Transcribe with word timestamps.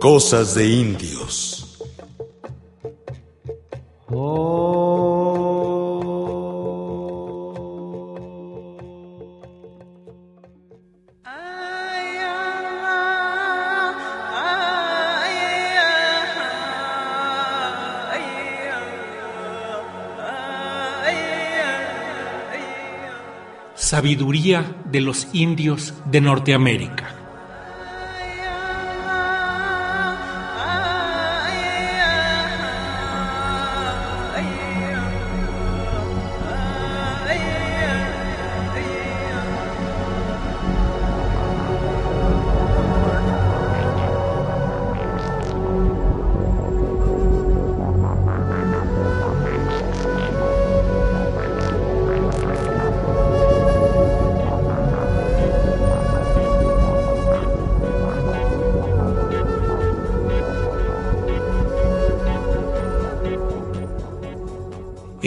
Cosas 0.00 0.54
de 0.54 0.68
indios. 0.68 1.64
Sabiduría 23.74 24.76
de 24.84 25.00
los 25.00 25.26
indios 25.32 25.92
de 26.04 26.20
Norteamérica. 26.20 27.17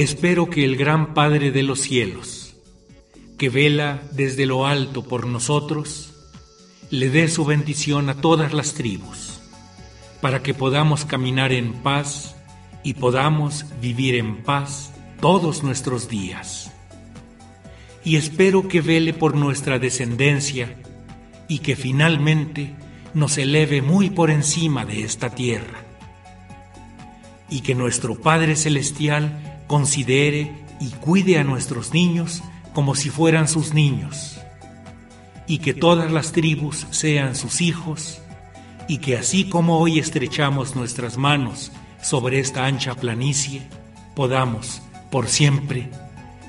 Espero 0.02 0.49
que 0.49 0.66
el 0.66 0.77
gran 0.77 1.13
Padre 1.13 1.52
de 1.52 1.61
los 1.61 1.80
cielos, 1.80 2.55
que 3.38 3.52
vela 3.52 4.02
desde 4.13 4.47
lo 4.47 4.66
alto 4.66 5.03
por 5.03 5.27
nosotros, 5.27 6.16
le 6.89 7.11
dé 7.11 7.27
su 7.27 7.45
bendición 7.45 8.09
a 8.09 8.16
todas 8.16 8.52
las 8.52 8.73
tribus, 8.73 9.39
para 10.19 10.41
que 10.41 10.55
podamos 10.55 11.05
caminar 11.05 11.52
en 11.52 11.83
paz 11.83 12.35
y 12.83 12.95
podamos 12.95 13.67
vivir 13.79 14.16
en 14.16 14.41
paz 14.41 14.91
todos 15.19 15.61
nuestros 15.61 16.09
días. 16.09 16.72
Y 18.03 18.16
espero 18.16 18.67
que 18.67 18.81
vele 18.81 19.13
por 19.13 19.35
nuestra 19.35 19.77
descendencia 19.77 20.81
y 21.47 21.59
que 21.59 21.75
finalmente 21.75 22.73
nos 23.13 23.38
eleve 23.38 23.83
muy 23.83 24.09
por 24.09 24.31
encima 24.31 24.83
de 24.83 25.03
esta 25.03 25.29
tierra. 25.29 25.85
Y 27.52 27.61
que 27.61 27.75
nuestro 27.75 28.19
Padre 28.19 28.55
Celestial 28.55 29.50
considere 29.72 30.52
y 30.81 30.89
cuide 30.89 31.39
a 31.39 31.45
nuestros 31.45 31.94
niños 31.94 32.44
como 32.73 32.94
si 32.94 33.09
fueran 33.09 33.47
sus 33.47 33.73
niños, 33.73 34.38
y 35.47 35.59
que 35.59 35.73
todas 35.73 36.11
las 36.11 36.33
tribus 36.33 36.88
sean 36.89 37.38
sus 37.38 37.61
hijos, 37.61 38.19
y 38.89 38.97
que 38.97 39.16
así 39.16 39.47
como 39.47 39.80
hoy 39.80 39.97
estrechamos 39.97 40.75
nuestras 40.75 41.16
manos 41.16 41.72
sobre 42.02 42.39
esta 42.39 42.66
ancha 42.66 42.95
planicie, 42.95 43.61
podamos 44.13 44.81
por 45.09 45.30
siempre 45.30 45.90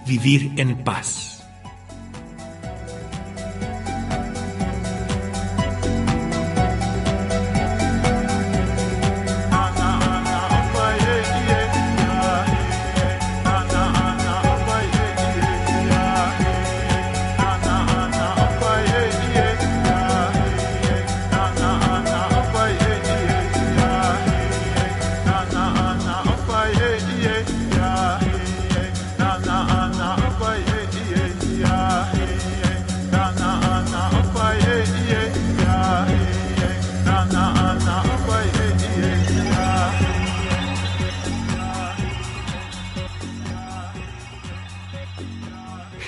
vivir 0.04 0.50
en 0.56 0.82
paz. 0.82 1.31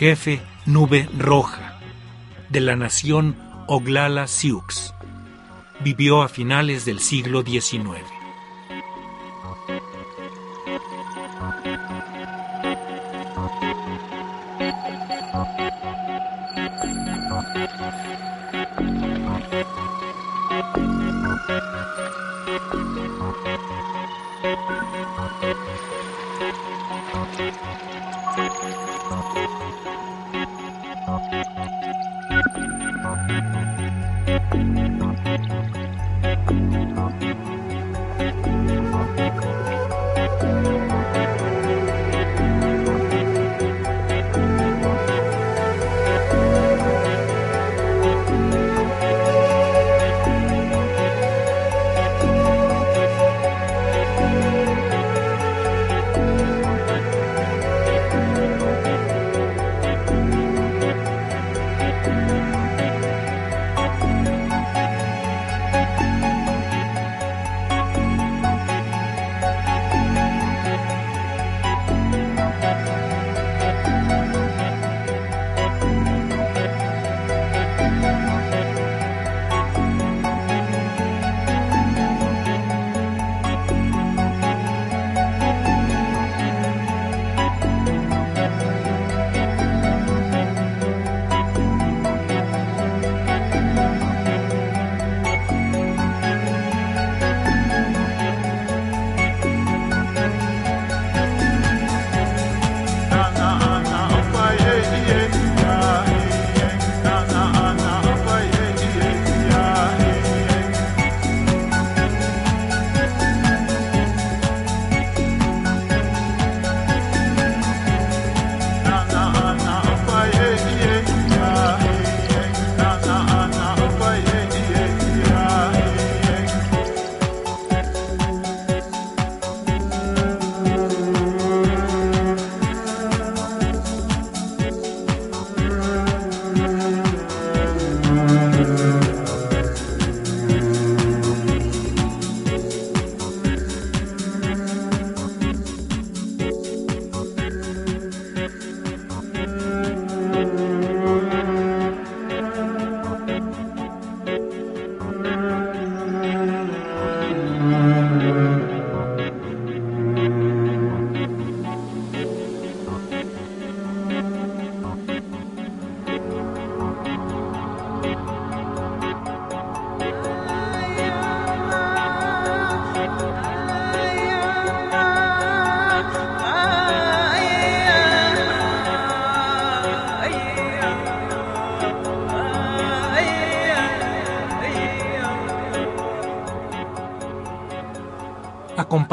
Jefe 0.05 0.43
Nube 0.67 1.09
Roja, 1.19 1.81
de 2.51 2.61
la 2.61 2.77
nación 2.77 3.39
Oglala 3.67 4.27
Sioux. 4.27 4.93
Vivió 5.81 6.21
a 6.21 6.29
finales 6.29 6.85
del 6.85 7.01
siglo 7.01 7.41
XIX. 7.43 8.03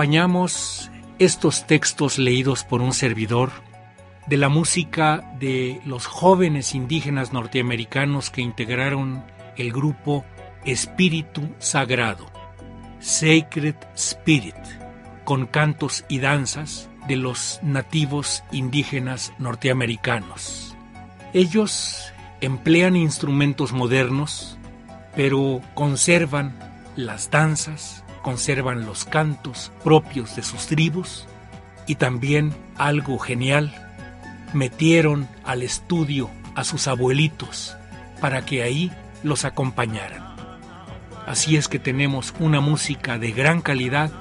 Acompañamos 0.02 0.90
estos 1.20 1.68
textos 1.68 2.18
leídos 2.18 2.64
por 2.64 2.82
un 2.82 2.92
servidor 2.92 3.52
de 4.26 4.36
la 4.38 4.50
música 4.50 5.32
de 5.40 5.80
los 5.86 6.08
jóvenes 6.08 6.74
indígenas 6.74 7.34
norteamericanos 7.34 8.32
que 8.32 8.42
integraron 8.42 9.24
el 9.58 9.72
grupo 9.72 10.26
Espíritu 10.66 11.48
Sagrado, 11.60 12.26
Sacred 13.00 13.76
Spirit, 13.94 14.56
con 15.24 15.46
cantos 15.46 16.04
y 16.10 16.18
danzas 16.18 16.90
de 17.08 17.18
los 17.18 17.60
nativos 17.62 18.44
indígenas 18.52 19.34
norteamericanos. 19.38 20.76
Ellos 21.32 22.12
emplean 22.42 22.96
instrumentos 22.96 23.72
modernos, 23.72 24.58
pero 25.16 25.62
conservan 25.76 26.58
las 26.96 27.30
danzas, 27.30 28.04
conservan 28.22 28.86
los 28.86 29.06
cantos 29.06 29.72
propios 29.84 30.36
de 30.36 30.44
sus 30.44 30.68
tribus 30.68 31.28
y 31.88 31.96
también 31.96 32.54
algo 32.78 33.18
genial, 33.20 33.74
metieron 34.54 35.28
al 35.44 35.64
estudio 35.64 36.30
a 36.56 36.64
sus 36.64 36.88
abuelitos 36.88 37.76
para 38.20 38.46
que 38.46 38.64
ahí 38.64 38.92
los 39.24 39.46
acompañaran. 39.46 40.24
Así 41.26 41.56
es 41.56 41.68
que 41.68 41.80
tenemos 41.80 42.34
una 42.40 42.62
música 42.62 43.18
de 43.18 43.32
gran 43.32 43.62
calidad 43.62 44.12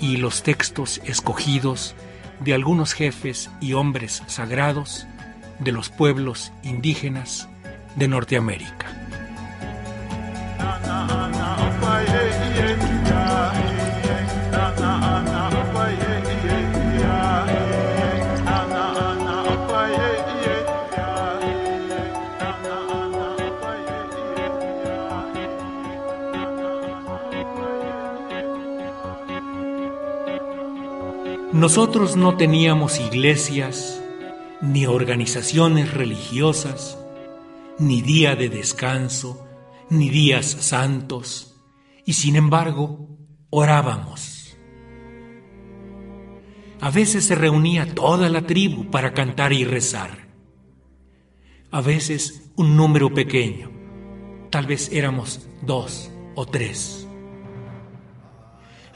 y 0.00 0.16
los 0.16 0.42
textos 0.42 1.00
escogidos 1.04 1.94
de 2.40 2.54
algunos 2.54 2.92
jefes 2.92 3.50
y 3.60 3.72
hombres 3.72 4.22
sagrados 4.26 5.06
de 5.58 5.72
los 5.72 5.90
pueblos 5.90 6.52
indígenas 6.62 7.48
de 7.96 8.08
Norteamérica. 8.08 8.97
Nosotros 31.58 32.14
no 32.14 32.36
teníamos 32.36 33.00
iglesias, 33.00 34.00
ni 34.60 34.86
organizaciones 34.86 35.92
religiosas, 35.92 36.96
ni 37.80 38.00
día 38.00 38.36
de 38.36 38.48
descanso, 38.48 39.44
ni 39.90 40.08
días 40.08 40.46
santos, 40.46 41.56
y 42.06 42.12
sin 42.12 42.36
embargo 42.36 43.08
orábamos. 43.50 44.56
A 46.80 46.92
veces 46.92 47.24
se 47.24 47.34
reunía 47.34 47.92
toda 47.92 48.28
la 48.28 48.42
tribu 48.42 48.88
para 48.88 49.12
cantar 49.12 49.52
y 49.52 49.64
rezar. 49.64 50.28
A 51.72 51.80
veces 51.80 52.52
un 52.54 52.76
número 52.76 53.12
pequeño, 53.12 53.72
tal 54.50 54.68
vez 54.68 54.92
éramos 54.92 55.48
dos 55.62 56.08
o 56.36 56.46
tres. 56.46 57.07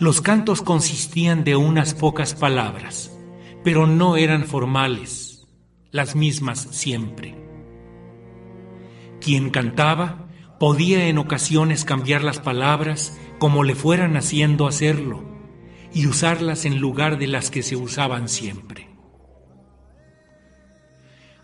Los 0.03 0.21
cantos 0.21 0.63
consistían 0.63 1.45
de 1.45 1.55
unas 1.55 1.95
pocas 1.95 2.35
palabras, 2.35 3.17
pero 3.63 3.87
no 3.87 4.17
eran 4.17 4.47
formales, 4.47 5.47
las 5.93 6.17
mismas 6.17 6.59
siempre. 6.73 7.37
Quien 9.21 9.51
cantaba 9.51 10.27
podía 10.59 11.07
en 11.07 11.19
ocasiones 11.19 11.85
cambiar 11.85 12.25
las 12.25 12.41
palabras 12.41 13.17
como 13.39 13.63
le 13.63 13.77
fueran 13.77 14.17
haciendo 14.17 14.67
hacerlo 14.67 15.23
y 15.95 16.09
usarlas 16.09 16.65
en 16.65 16.81
lugar 16.81 17.17
de 17.21 17.29
las 17.29 17.53
que 17.53 17.63
se 17.63 17.77
usaban 17.77 18.29
siempre. 18.29 18.89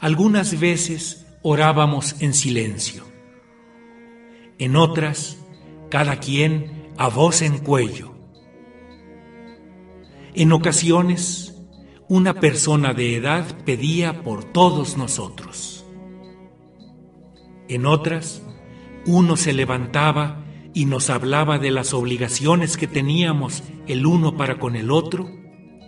Algunas 0.00 0.58
veces 0.58 1.28
orábamos 1.42 2.20
en 2.20 2.34
silencio, 2.34 3.04
en 4.58 4.74
otras, 4.74 5.38
cada 5.90 6.16
quien 6.16 6.90
a 6.96 7.06
voz 7.06 7.42
en 7.42 7.58
cuello 7.58 8.17
en 10.34 10.52
ocasiones, 10.52 11.54
una 12.08 12.34
persona 12.34 12.94
de 12.94 13.16
edad 13.16 13.44
pedía 13.64 14.22
por 14.22 14.44
todos 14.44 14.96
nosotros. 14.96 15.84
En 17.68 17.84
otras, 17.84 18.42
uno 19.04 19.36
se 19.36 19.52
levantaba 19.52 20.44
y 20.72 20.86
nos 20.86 21.10
hablaba 21.10 21.58
de 21.58 21.70
las 21.70 21.92
obligaciones 21.92 22.76
que 22.76 22.86
teníamos 22.86 23.62
el 23.86 24.06
uno 24.06 24.36
para 24.36 24.58
con 24.58 24.76
el 24.76 24.90
otro 24.90 25.28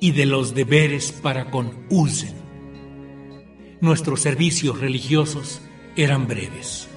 y 0.00 0.12
de 0.12 0.26
los 0.26 0.54
deberes 0.54 1.12
para 1.12 1.50
con 1.50 1.86
Usen. 1.88 2.34
Nuestros 3.80 4.20
servicios 4.20 4.78
religiosos 4.78 5.62
eran 5.96 6.26
breves. 6.26 6.89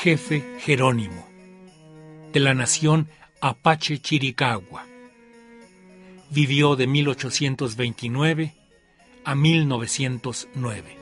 Jefe 0.00 0.44
Jerónimo, 0.60 1.26
de 2.32 2.38
la 2.38 2.54
nación 2.54 3.08
Apache 3.40 3.98
Chiricahua. 3.98 4.86
Vivió 6.30 6.76
de 6.76 6.86
1829 6.86 8.54
a 9.24 9.34
1909. 9.34 10.97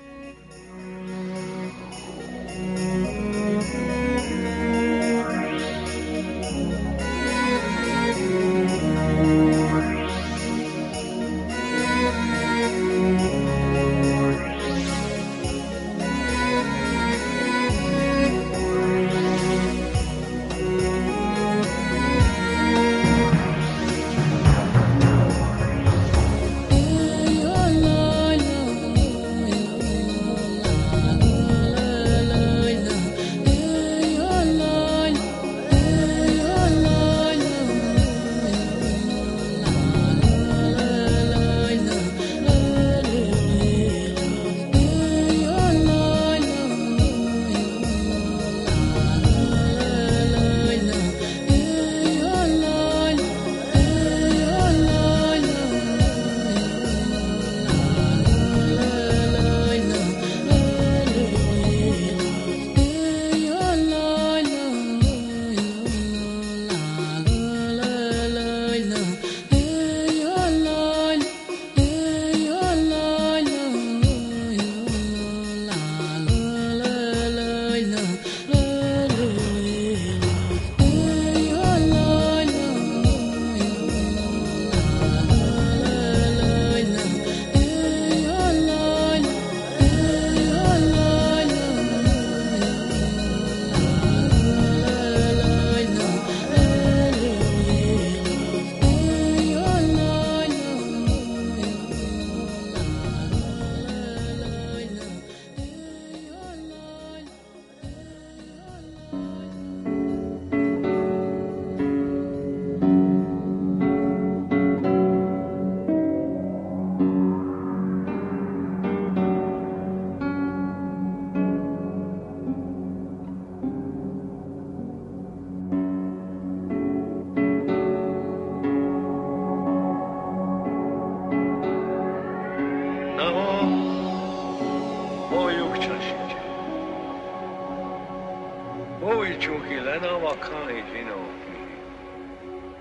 courage, 140.40 140.84
you 140.94 141.04
know. 141.04 141.24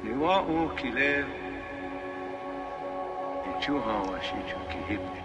Ni 0.04 0.12
wa 0.14 0.40
o 0.40 0.70
kile, 0.76 1.26
ni 3.46 3.62
chu 3.62 3.80
hawa 3.80 4.22
shi 4.22 4.36
chu. 4.50 5.25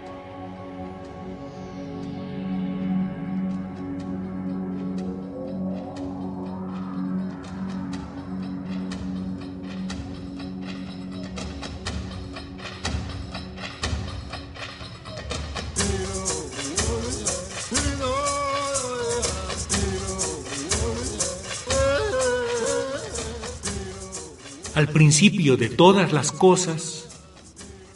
Al 24.73 24.87
principio 24.87 25.57
de 25.57 25.67
todas 25.67 26.13
las 26.13 26.31
cosas, 26.31 27.09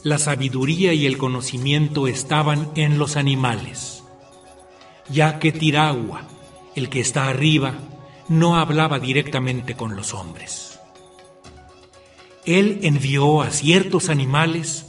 la 0.04 0.18
sabiduría 0.18 0.94
y 0.94 1.06
el 1.06 1.18
conocimiento 1.18 2.08
estaban 2.08 2.70
en 2.76 2.98
los 2.98 3.16
animales, 3.16 4.04
ya 5.10 5.40
que 5.40 5.54
Tiragua, 5.54 6.24
el 6.76 6.90
que 6.90 7.00
está 7.00 7.30
arriba, 7.30 7.76
no 8.28 8.58
hablaba 8.58 9.00
directamente 9.00 9.76
con 9.76 9.96
los 9.96 10.14
hombres. 10.14 10.78
Él 12.46 12.80
envió 12.84 13.42
a 13.42 13.52
ciertos 13.52 14.10
animales 14.10 14.88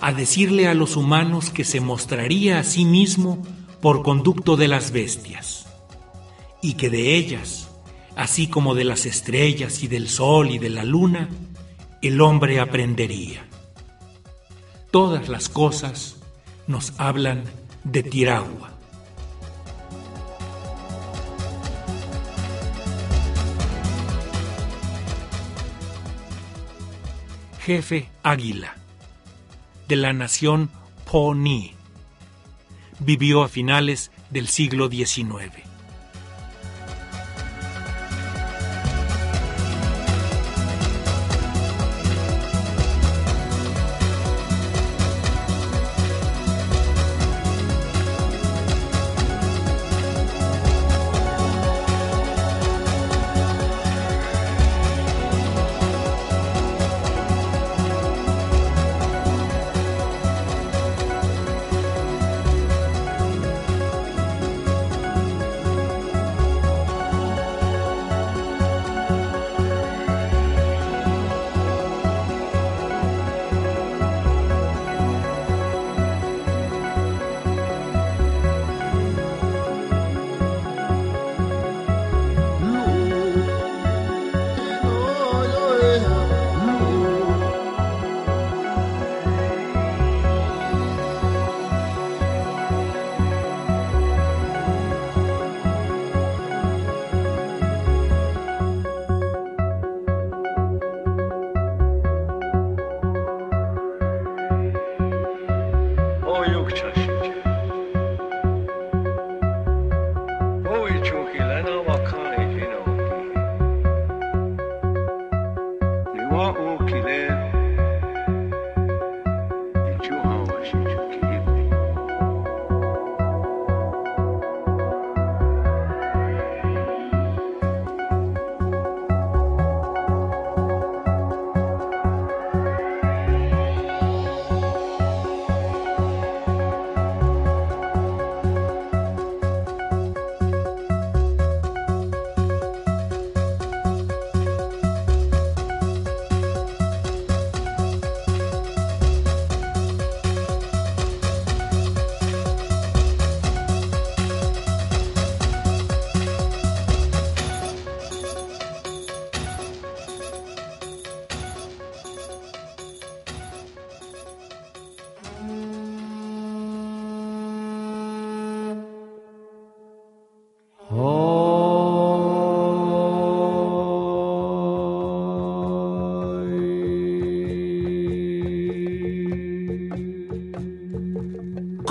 a 0.00 0.14
decirle 0.14 0.68
a 0.68 0.74
los 0.74 0.96
humanos 0.96 1.50
que 1.50 1.64
se 1.64 1.80
mostraría 1.80 2.60
a 2.60 2.64
sí 2.64 2.86
mismo 2.86 3.42
por 3.82 4.02
conducto 4.02 4.56
de 4.56 4.68
las 4.68 4.90
bestias, 4.90 5.66
y 6.62 6.74
que 6.74 6.88
de 6.88 7.14
ellas 7.14 7.65
así 8.16 8.48
como 8.48 8.74
de 8.74 8.84
las 8.84 9.06
estrellas 9.06 9.82
y 9.82 9.88
del 9.88 10.08
sol 10.08 10.50
y 10.50 10.58
de 10.58 10.70
la 10.70 10.84
luna, 10.84 11.28
el 12.02 12.20
hombre 12.20 12.58
aprendería. 12.58 13.46
Todas 14.90 15.28
las 15.28 15.48
cosas 15.48 16.16
nos 16.66 16.94
hablan 16.98 17.44
de 17.84 18.02
Tiragua. 18.02 18.72
Jefe 27.60 28.08
Águila, 28.22 28.76
de 29.88 29.96
la 29.96 30.12
nación 30.12 30.70
Poni, 31.10 31.74
vivió 33.00 33.42
a 33.42 33.48
finales 33.48 34.12
del 34.30 34.46
siglo 34.46 34.88
XIX. 34.88 35.75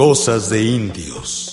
Cosas 0.07 0.51
de 0.51 0.61
indios. 0.61 1.44